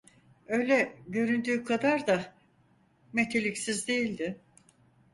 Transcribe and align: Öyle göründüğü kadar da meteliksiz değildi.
Öyle 0.47 0.93
göründüğü 1.07 1.63
kadar 1.63 2.07
da 2.07 2.33
meteliksiz 3.13 3.87
değildi. 3.87 4.37